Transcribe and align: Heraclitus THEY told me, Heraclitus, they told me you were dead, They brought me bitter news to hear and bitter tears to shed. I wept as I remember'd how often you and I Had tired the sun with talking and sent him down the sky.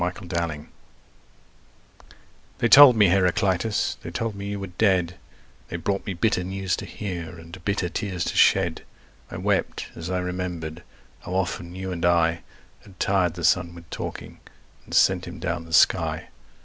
Heraclitus 0.01 0.65
THEY 2.57 2.67
told 2.69 2.95
me, 2.95 3.09
Heraclitus, 3.09 3.97
they 4.01 4.09
told 4.09 4.33
me 4.33 4.47
you 4.47 4.59
were 4.59 4.65
dead, 4.65 5.19
They 5.67 5.75
brought 5.77 6.07
me 6.07 6.15
bitter 6.15 6.43
news 6.43 6.75
to 6.77 6.87
hear 6.87 7.37
and 7.37 7.63
bitter 7.63 7.87
tears 7.87 8.23
to 8.25 8.35
shed. 8.35 8.83
I 9.29 9.37
wept 9.37 9.89
as 9.95 10.09
I 10.09 10.17
remember'd 10.17 10.81
how 11.19 11.35
often 11.35 11.75
you 11.75 11.91
and 11.91 12.03
I 12.03 12.41
Had 12.81 12.99
tired 12.99 13.35
the 13.35 13.43
sun 13.43 13.75
with 13.75 13.87
talking 13.91 14.39
and 14.85 14.95
sent 14.95 15.27
him 15.27 15.37
down 15.37 15.65
the 15.65 15.71
sky. 15.73 16.29